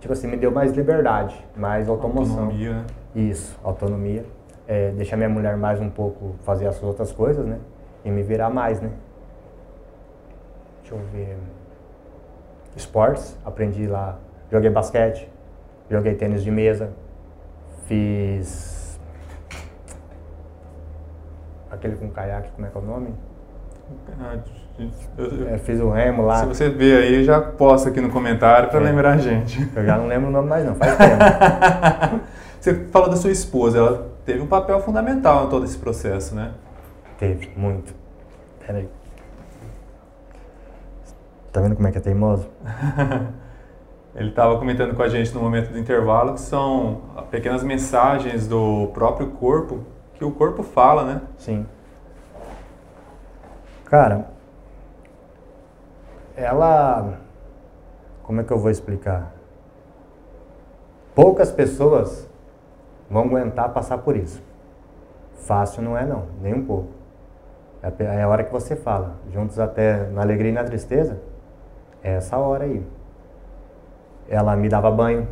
[0.01, 2.45] Tipo assim, me deu mais liberdade, mais automoção.
[2.45, 2.87] Autonomia, né?
[3.15, 4.25] Isso, autonomia.
[4.67, 7.59] É, deixar minha mulher mais um pouco fazer as outras coisas, né?
[8.05, 8.91] E me virar mais, né?
[10.81, 11.39] Deixa eu ver.
[12.77, 14.19] Esportes, aprendi lá.
[14.51, 15.31] Joguei basquete,
[15.91, 16.91] joguei tênis de mesa,
[17.87, 18.84] fiz.
[21.75, 23.15] Aquele com caiaque, como é que é o nome?
[24.21, 24.37] Ah,
[25.53, 26.37] É, fiz o remo lá.
[26.39, 28.83] Se você ver aí, já posta aqui no comentário para É.
[28.83, 29.69] lembrar a gente.
[29.77, 32.21] Eu já não lembro o nome mais não, faz tempo.
[32.61, 36.53] Você falou da sua esposa, ela teve um papel fundamental em todo esse processo, né?
[37.19, 37.95] Teve, muito.
[38.67, 38.89] Peraí.
[41.53, 42.49] Tá vendo como é que é teimoso?
[44.17, 48.89] Ele estava comentando com a gente no momento do intervalo que são pequenas mensagens do
[48.95, 49.81] próprio corpo
[50.15, 51.21] que o corpo fala, né?
[51.39, 51.67] Sim.
[53.85, 54.27] Cara,
[56.37, 57.19] ela.
[58.23, 59.33] Como é que eu vou explicar?
[61.15, 62.29] Poucas pessoas
[63.09, 64.43] vão aguentar passar por isso.
[65.35, 66.89] Fácil não é, não, nem um pouco.
[67.83, 71.21] É a É hora que você fala, juntos até na alegria e na tristeza,
[72.03, 72.85] é essa hora aí.
[74.27, 75.29] Ela me dava banho,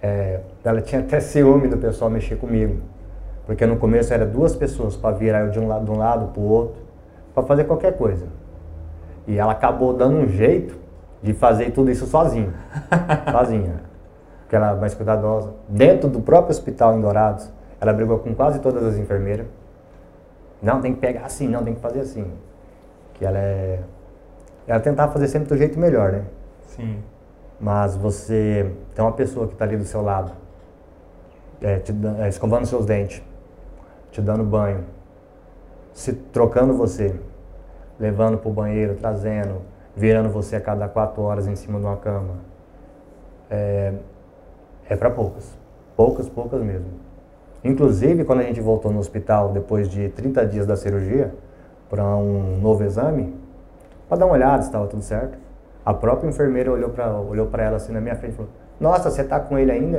[0.00, 2.80] é, ela tinha até ciúme do pessoal mexer comigo.
[3.46, 6.40] Porque no começo era duas pessoas para virar de um lado, de um lado para
[6.40, 6.82] o outro,
[7.34, 8.26] para fazer qualquer coisa.
[9.26, 10.76] E ela acabou dando um jeito
[11.22, 12.52] de fazer tudo isso sozinha.
[13.32, 13.80] sozinha.
[14.40, 15.52] Porque ela é mais cuidadosa.
[15.68, 19.46] Dentro do próprio hospital em Dourados, ela brigou com quase todas as enfermeiras.
[20.62, 22.30] Não, tem que pegar assim, não, tem que fazer assim.
[23.14, 23.80] Que ela é.
[24.66, 26.24] Ela tentava fazer sempre do jeito melhor, né?
[26.66, 26.98] Sim.
[27.60, 30.32] Mas você tem uma pessoa que está ali do seu lado,
[31.60, 33.22] é, te é, escovando seus dentes,
[34.14, 34.84] te dando banho,
[35.92, 37.18] se trocando você,
[37.98, 39.62] levando para o banheiro, trazendo,
[39.96, 42.36] virando você a cada quatro horas em cima de uma cama.
[43.50, 43.92] É,
[44.88, 45.58] é para poucas.
[45.96, 46.86] Poucas, poucas mesmo.
[47.64, 51.34] Inclusive, quando a gente voltou no hospital depois de 30 dias da cirurgia,
[51.90, 53.34] para um novo exame,
[54.08, 55.36] para dar uma olhada se estava tudo certo.
[55.84, 59.24] A própria enfermeira olhou para olhou ela assim na minha frente e falou: Nossa, você
[59.24, 59.98] tá com ele ainda?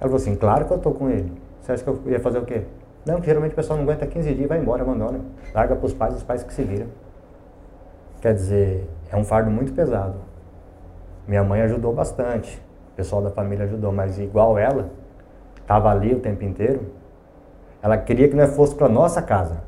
[0.00, 1.41] Ela falou assim: Claro que eu tô com ele.
[1.62, 2.64] Você acha que eu ia fazer o quê?
[3.06, 5.20] Não, que geralmente o pessoal não aguenta 15 dias e vai embora, abandona.
[5.54, 6.88] Larga para os pais, os pais que se viram.
[8.20, 10.14] Quer dizer, é um fardo muito pesado.
[11.26, 12.60] Minha mãe ajudou bastante,
[12.92, 14.90] o pessoal da família ajudou, mas igual ela,
[15.60, 16.80] estava ali o tempo inteiro,
[17.80, 19.62] ela queria que nós fosse para nossa casa.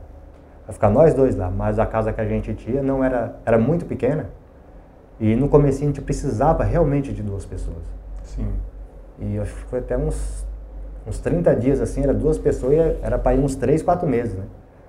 [0.66, 3.59] Vai ficar nós dois lá, mas a casa que a gente tinha não era, era
[3.59, 4.30] muito pequena.
[5.20, 7.83] E no começo a gente precisava realmente de duas pessoas.
[8.24, 8.52] Sim.
[9.18, 10.46] E eu acho que foi até uns,
[11.07, 14.35] uns 30 dias assim, era duas pessoas e era para ir uns 3, 4 meses,
[14.35, 14.45] né?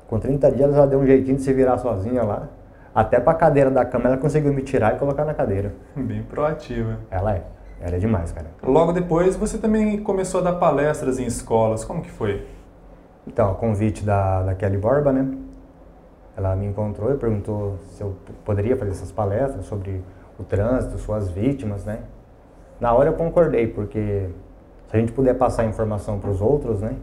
[0.08, 2.48] Com 30 dias ela deu um jeitinho de se virar sozinha lá.
[2.94, 5.74] Até para a cadeira da cama ela conseguiu me tirar e colocar na cadeira.
[5.96, 7.00] Bem proativa.
[7.12, 7.44] Ela é.
[7.82, 8.48] Ela é demais, cara.
[8.64, 11.84] Logo depois, você também começou a dar palestras em escolas.
[11.84, 12.48] Como que foi?
[13.28, 15.28] Então, a convite da, da Kelly Borba, né?
[16.38, 20.02] Ela me encontrou e perguntou se eu poderia fazer essas palestras sobre
[20.40, 22.00] o trânsito, suas vítimas, né?
[22.80, 24.30] Na hora eu concordei, porque
[24.96, 26.96] se a gente puder passar informação para os outros, né?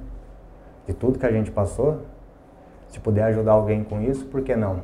[0.87, 2.01] De tudo que a gente passou,
[2.89, 4.81] se puder ajudar alguém com isso, por que não?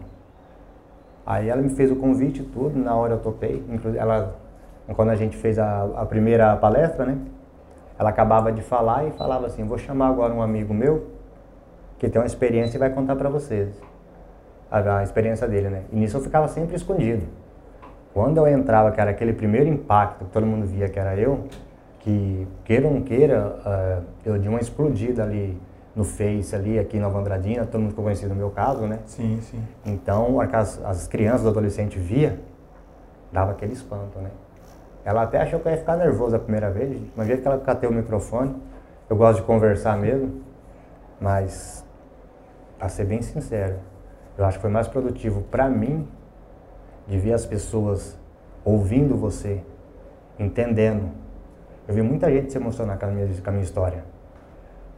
[1.24, 3.64] Aí ela me fez o convite tudo, na hora eu topei.
[3.70, 4.36] Inclusive, ela,
[4.94, 7.16] quando a gente fez a, a primeira palestra, né?
[7.98, 11.06] Ela acabava de falar e falava assim, vou chamar agora um amigo meu
[11.98, 13.70] que tem uma experiência e vai contar para vocês
[14.70, 15.84] a, a experiência dele, né?
[15.90, 17.26] E nisso eu ficava sempre escondido.
[18.12, 21.48] Quando eu entrava, que era aquele primeiro impacto que todo mundo via que era eu,
[22.08, 25.60] que queira ou não queira, ah, eu dei uma explodida ali
[25.94, 29.00] no Face, ali aqui em Nova Andradina, todo mundo ficou conhecido no meu caso, né?
[29.04, 29.62] Sim, sim.
[29.84, 32.40] Então, as, as crianças, os adolescentes via,
[33.30, 34.30] dava aquele espanto, né?
[35.04, 37.88] Ela até achou que eu ia ficar nervoso a primeira vez, vez que ela catei
[37.88, 38.56] o microfone,
[39.10, 40.40] eu gosto de conversar mesmo,
[41.20, 41.84] mas,
[42.80, 43.76] a ser bem sincero,
[44.38, 46.08] eu acho que foi mais produtivo para mim
[47.06, 48.18] de ver as pessoas
[48.64, 49.62] ouvindo você,
[50.38, 51.27] entendendo.
[51.88, 54.04] Eu vi muita gente se emocionar com a minha, com a minha história.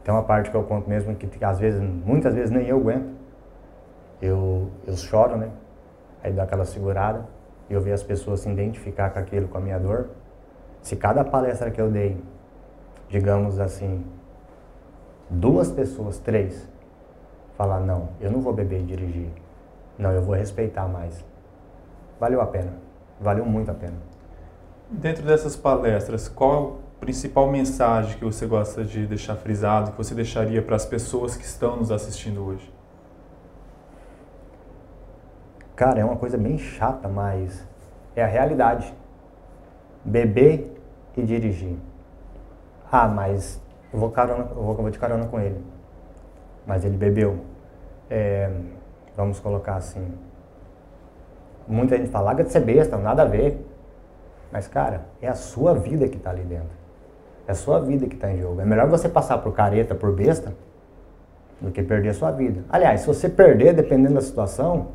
[0.03, 2.79] Tem uma parte que eu conto mesmo que, que às vezes, muitas vezes nem eu
[2.79, 3.15] aguento.
[4.21, 5.51] Eu, eu choro, né?
[6.23, 7.25] Aí dá aquela segurada
[7.69, 10.09] e eu ver as pessoas se identificar com aquilo, com a minha dor.
[10.83, 12.21] Se cada palestra que eu dei,
[13.09, 14.05] digamos assim,
[15.31, 16.69] duas pessoas, três,
[17.57, 19.29] falar não, eu não vou beber e dirigir.
[19.97, 21.25] Não, eu vou respeitar mais.
[22.19, 22.73] Valeu a pena.
[23.21, 24.10] Valeu muito a pena.
[24.91, 29.97] Dentro dessas palestras, qual é o principal mensagem que você gosta de deixar frisado, que
[29.97, 32.75] você deixaria para as pessoas que estão nos assistindo hoje?
[35.77, 37.65] Cara, é uma coisa bem chata, mas
[38.17, 38.93] é a realidade.
[40.05, 40.77] Beber
[41.17, 41.77] e dirigir.
[42.91, 45.65] Ah, mas eu vou, carona, eu vou, eu vou de carona com ele.
[46.67, 47.45] Mas ele bebeu.
[48.11, 48.51] É,
[49.17, 50.13] vamos colocar assim.
[51.69, 53.70] Muita gente fala, larga de ser besta, nada a ver.
[54.53, 56.81] Mas, cara, é a sua vida que está ali dentro.
[57.47, 58.61] É a sua vida que está em jogo.
[58.61, 60.55] É melhor você passar por careta, por besta,
[61.61, 62.65] do que perder a sua vida.
[62.69, 64.89] Aliás, se você perder, dependendo da situação,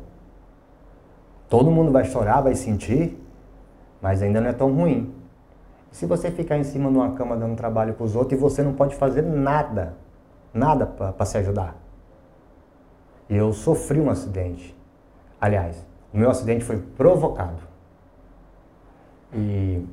[1.48, 3.16] Todo mundo vai chorar, vai sentir,
[4.00, 5.14] mas ainda não é tão ruim.
[5.92, 8.62] Se você ficar em cima de uma cama dando trabalho para os outros e você
[8.62, 9.94] não pode fazer nada,
[10.52, 11.76] nada para se ajudar.
[13.30, 14.76] Eu sofri um acidente.
[15.40, 17.62] Aliás, o meu acidente foi provocado.
[19.32, 19.86] E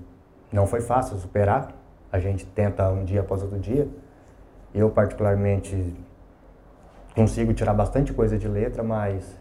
[0.52, 1.74] não foi fácil superar.
[2.12, 3.88] A gente tenta um dia após outro dia.
[4.74, 5.96] Eu, particularmente,
[7.16, 9.38] consigo tirar bastante coisa de letra, mas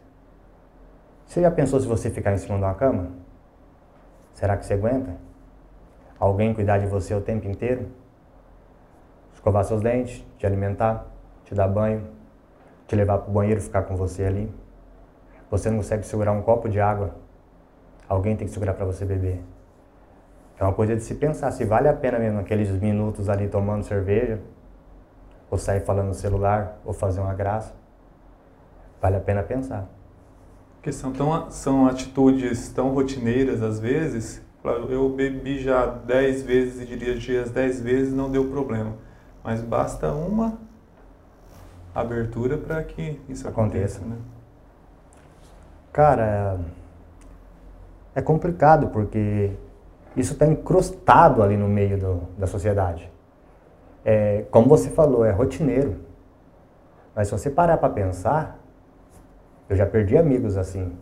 [1.26, 3.11] você já pensou se você ficar em cima de uma cama?
[4.35, 5.16] Será que você aguenta?
[6.18, 7.88] Alguém cuidar de você o tempo inteiro?
[9.33, 11.07] Escovar seus dentes, te alimentar,
[11.44, 12.07] te dar banho,
[12.87, 14.52] te levar para o banheiro ficar com você ali.
[15.50, 17.14] Você não consegue segurar um copo de água.
[18.09, 19.42] Alguém tem que segurar para você beber.
[20.62, 23.83] É uma coisa de se pensar se vale a pena mesmo aqueles minutos ali tomando
[23.83, 24.38] cerveja,
[25.51, 27.75] ou sair falando no celular, ou fazer uma graça.
[29.01, 29.88] Vale a pena pensar.
[30.77, 34.40] Porque são, tão, são atitudes tão rotineiras às vezes.
[34.88, 38.92] Eu bebi já 10 vezes e dirigi as 10 vezes não deu problema.
[39.42, 40.57] Mas basta uma
[41.92, 44.16] abertura para que isso aconteça, aconteça né?
[45.92, 46.61] Cara,
[48.14, 49.57] é complicado porque
[50.16, 53.11] isso está encrustado ali no meio do, da sociedade.
[54.05, 55.96] É, como você falou, é rotineiro.
[57.14, 58.59] Mas se você parar para pensar,
[59.68, 60.96] eu já perdi amigos assim,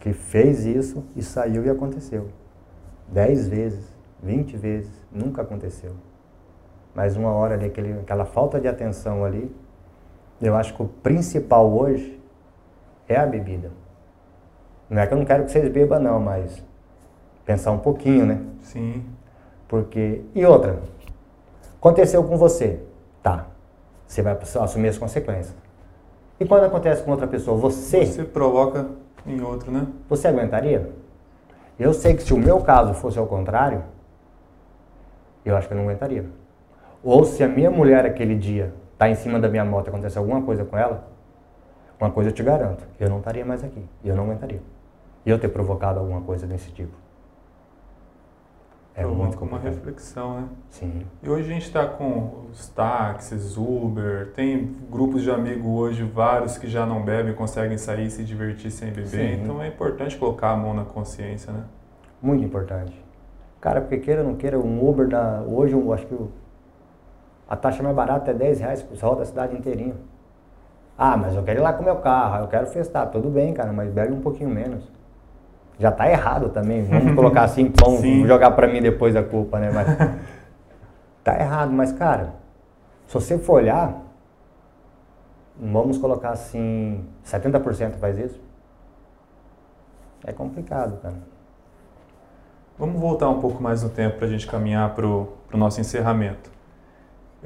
[0.00, 2.28] que fez isso e saiu e aconteceu.
[3.08, 5.92] Dez vezes, vinte vezes, nunca aconteceu.
[6.94, 9.54] Mas uma hora ali, aquele, aquela falta de atenção ali,
[10.40, 12.20] eu acho que o principal hoje
[13.08, 13.70] é a bebida.
[14.88, 16.64] Não é que eu não quero que vocês bebam não, mas
[17.46, 18.42] pensar um pouquinho, né?
[18.60, 19.04] Sim.
[19.68, 20.82] Porque e outra,
[21.78, 22.80] aconteceu com você,
[23.22, 23.46] tá?
[24.06, 25.54] Você vai assumir as consequências.
[26.38, 28.04] E quando acontece com outra pessoa, você.
[28.04, 28.86] Você provoca
[29.26, 29.86] em outro, né?
[30.08, 30.90] Você aguentaria?
[31.78, 33.82] Eu sei que se o meu caso fosse ao contrário,
[35.44, 36.26] eu acho que eu não aguentaria.
[37.02, 40.18] Ou se a minha mulher aquele dia está em cima da minha moto e acontece
[40.18, 41.08] alguma coisa com ela,
[42.00, 43.82] uma coisa eu te garanto, eu não estaria mais aqui.
[44.04, 44.60] Eu não aguentaria.
[45.24, 47.05] Eu ter provocado alguma coisa desse tipo.
[48.96, 49.62] É muito complicado.
[49.62, 50.48] uma reflexão, né?
[50.70, 51.02] Sim.
[51.22, 56.56] E hoje a gente está com os táxis, Uber, tem grupos de amigos hoje, vários
[56.56, 59.06] que já não bebem, conseguem sair e se divertir sem beber.
[59.06, 59.42] Sim.
[59.42, 61.64] Então é importante colocar a mão na consciência, né?
[62.22, 63.04] Muito importante.
[63.60, 66.16] Cara, porque queira ou não queira, um Uber, da, hoje eu acho que
[67.46, 69.94] a taxa mais barata é 10 reais, você roda a cidade inteirinha.
[70.96, 73.10] Ah, mas eu quero ir lá com meu carro, eu quero festar.
[73.10, 74.90] Tudo bem, cara, mas bebe um pouquinho menos
[75.78, 76.84] já está errado também.
[76.84, 79.70] Vamos colocar assim, vamos jogar para mim depois a culpa, né?
[79.70, 79.86] Mas
[81.22, 82.34] tá errado, mas cara,
[83.06, 83.94] se você for olhar,
[85.58, 88.40] vamos colocar assim, 70% faz isso.
[90.24, 91.16] É complicado, cara.
[92.78, 96.55] Vamos voltar um pouco mais no tempo para a gente caminhar para o nosso encerramento.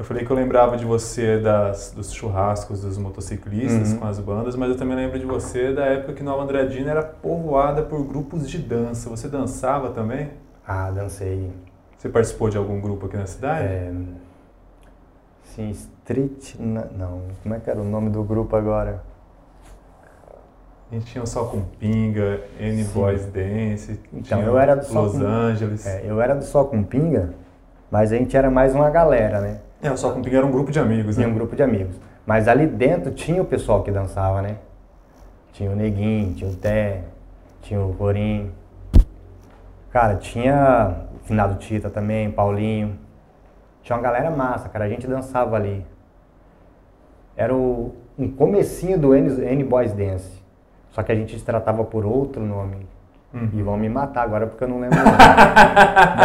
[0.00, 3.98] Eu falei que eu lembrava de você das, dos churrascos dos motociclistas uhum.
[3.98, 7.02] com as bandas, mas eu também lembro de você da época que Nova Andradina era
[7.02, 9.10] povoada por grupos de dança.
[9.10, 10.30] Você dançava também?
[10.66, 11.52] Ah, dancei.
[11.98, 13.66] Você participou de algum grupo aqui na cidade?
[13.66, 13.92] É,
[15.44, 16.54] sim, Street.
[16.58, 19.02] Não, como é que era o nome do grupo agora?
[20.90, 22.92] A gente tinha só com Pinga, N Sim.
[22.94, 25.86] Boys Dance, então, eu era do Los com, Angeles.
[25.86, 27.34] É, eu era do só com Pinga,
[27.90, 29.60] mas a gente era mais uma galera, né?
[29.82, 31.24] É, o Só Com Pinga era um grupo de amigos, né?
[31.24, 31.96] Tinha um grupo de amigos.
[32.26, 34.56] Mas ali dentro tinha o pessoal que dançava, né?
[35.52, 37.02] Tinha o Neguinho, tinha o Té,
[37.62, 38.52] tinha o Corim.
[39.90, 42.98] Cara, tinha o finado Tita também, Paulinho.
[43.82, 44.84] Tinha uma galera massa, cara.
[44.84, 45.84] A gente dançava ali.
[47.34, 50.40] Era o, um comecinho do N, N Boys Dance.
[50.90, 52.86] Só que a gente se tratava por outro nome.
[53.32, 53.48] Uhum.
[53.52, 54.98] E vão me matar agora porque eu não lembro.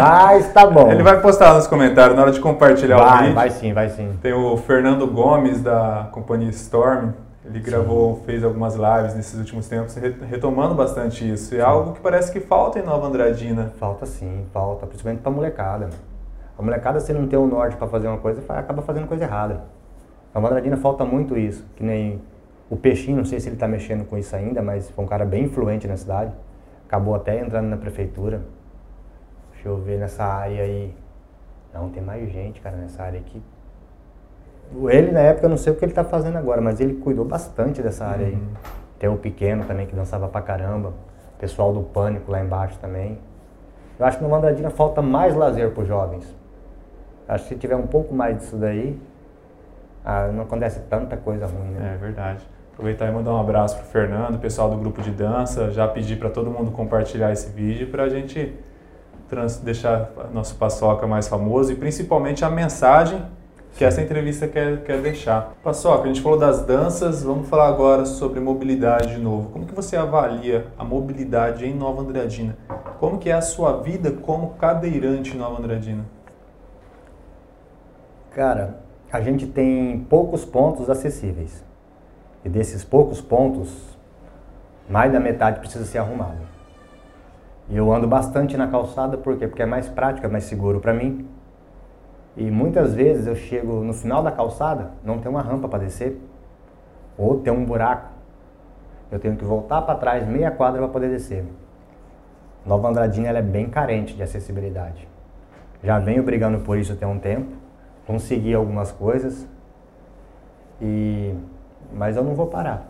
[0.02, 0.92] Mas tá bom.
[0.92, 3.36] Ele vai postar nos comentários na hora de compartilhar vai, o vídeo.
[3.36, 4.18] Vai sim, vai sim.
[4.22, 7.12] Tem o Fernando Gomes da companhia Storm.
[7.46, 7.66] Ele sim.
[7.66, 9.96] gravou, fez algumas lives nesses últimos tempos,
[10.28, 11.54] retomando bastante isso.
[11.54, 13.72] E é algo que parece que falta em Nova Andradina.
[13.80, 15.90] Falta sim, falta, principalmente pra molecada.
[16.58, 19.62] A molecada, se não tem o norte para fazer uma coisa, acaba fazendo coisa errada.
[20.34, 22.20] Nova Andradina falta muito isso, que nem
[22.68, 25.24] o Peixinho, não sei se ele está mexendo com isso ainda, mas foi um cara
[25.24, 26.32] bem influente na cidade.
[26.88, 28.42] Acabou até entrando na prefeitura.
[29.54, 30.96] Deixa eu ver nessa área aí.
[31.74, 33.42] Não, tem mais gente, cara, nessa área aqui.
[34.90, 37.26] Ele, na época, eu não sei o que ele está fazendo agora, mas ele cuidou
[37.26, 38.34] bastante dessa área uhum.
[38.34, 38.42] aí.
[39.00, 40.90] Tem o Pequeno também, que dançava pra caramba.
[41.36, 43.20] O pessoal do Pânico lá embaixo também.
[44.00, 46.36] Eu acho que no Andradina falta mais lazer para os jovens.
[47.28, 49.00] Acho que se tiver um pouco mais disso daí,
[50.04, 51.94] ah, não acontece tanta coisa ruim, né?
[51.96, 52.48] É verdade.
[52.76, 55.72] Aproveitar e mandar um abraço para o Fernando, pessoal do grupo de dança.
[55.72, 58.54] Já pedir para todo mundo compartilhar esse vídeo para a gente
[59.30, 63.26] trans, deixar nosso Paçoca mais famoso e principalmente a mensagem
[63.78, 65.54] que essa entrevista quer, quer deixar.
[65.64, 69.52] Paçoca, a gente falou das danças, vamos falar agora sobre mobilidade de novo.
[69.52, 72.58] Como que você avalia a mobilidade em Nova Andradina?
[73.00, 76.06] Como que é a sua vida como cadeirante em Nova Andradina?
[78.32, 81.65] Cara, a gente tem poucos pontos acessíveis.
[82.46, 83.98] E desses poucos pontos,
[84.88, 86.38] mais da metade precisa ser arrumado.
[87.68, 89.48] E eu ando bastante na calçada, por quê?
[89.48, 91.28] Porque é mais prático, é mais seguro para mim.
[92.38, 96.22] E muitas vezes eu chego no final da calçada, não tem uma rampa para descer,
[97.18, 98.10] ou tem um buraco.
[99.12, 101.44] Eu tenho que voltar para trás meia quadra para poder descer.
[102.64, 105.08] Nova Andradina é bem carente de acessibilidade.
[105.84, 107.52] Já venho brigando por isso até um tempo,
[108.06, 109.48] consegui algumas coisas,
[110.82, 111.34] e
[111.96, 112.88] mas eu não vou parar.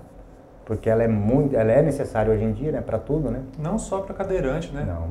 [0.65, 3.43] Porque ela é muito, ela é necessária hoje em dia, né, para tudo, né?
[3.59, 4.83] Não só para cadeirante, né?
[4.83, 5.07] Não,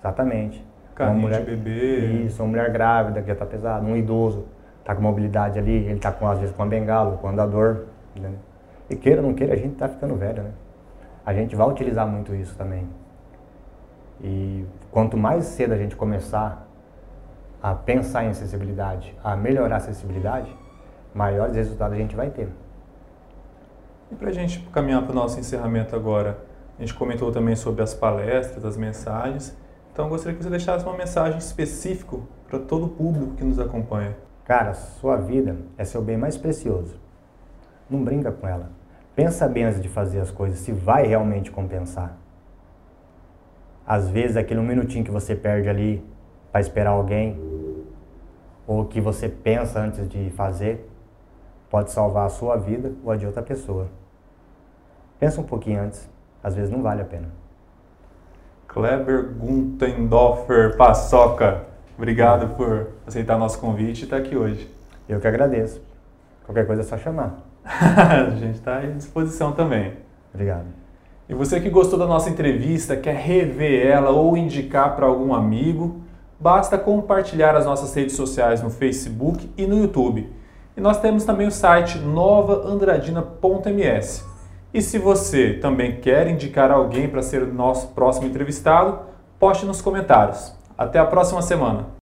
[0.00, 0.66] exatamente.
[0.96, 2.24] Carrinho uma mulher, de bebê.
[2.24, 4.46] Isso, uma mulher grávida que já está pesada, um idoso,
[4.80, 7.84] está com mobilidade ali, ele está com, às vezes com uma bengala, com um andador.
[8.16, 8.32] Né?
[8.90, 10.50] E queira ou não queira, a gente está ficando velho, né?
[11.24, 12.88] A gente vai utilizar muito isso também.
[14.20, 16.66] E quanto mais cedo a gente começar
[17.62, 20.54] a pensar em acessibilidade, a melhorar a acessibilidade,
[21.14, 22.48] maiores resultados a gente vai ter.
[24.10, 26.38] E para a gente caminhar para o nosso encerramento agora,
[26.78, 29.56] a gente comentou também sobre as palestras, as mensagens.
[29.92, 34.16] Então, gostaria que você deixasse uma mensagem específica para todo o público que nos acompanha.
[34.44, 37.00] Cara, sua vida é seu bem mais precioso.
[37.90, 38.70] Não brinca com ela.
[39.14, 42.16] Pensa bem antes de fazer as coisas, se vai realmente compensar.
[43.86, 46.04] Às vezes, aquele um minutinho que você perde ali
[46.52, 47.40] para esperar alguém,
[48.66, 50.88] ou que você pensa antes de fazer,
[51.76, 53.88] pode salvar a sua vida ou a de outra pessoa.
[55.20, 56.08] Pensa um pouquinho antes,
[56.42, 57.28] às vezes não vale a pena.
[58.66, 64.74] Kleber Guntendorfer Paçoca, obrigado por aceitar nosso convite e estar aqui hoje.
[65.06, 65.82] Eu que agradeço.
[66.46, 67.42] Qualquer coisa é só chamar.
[67.62, 69.98] a gente está à disposição também.
[70.32, 70.68] Obrigado.
[71.28, 76.00] E você que gostou da nossa entrevista, quer rever ela ou indicar para algum amigo,
[76.40, 80.34] basta compartilhar as nossas redes sociais no Facebook e no YouTube.
[80.76, 84.24] E nós temos também o site novaandradina.ms.
[84.74, 88.98] E se você também quer indicar alguém para ser o nosso próximo entrevistado,
[89.38, 90.54] poste nos comentários.
[90.76, 91.86] Até a próxima semana!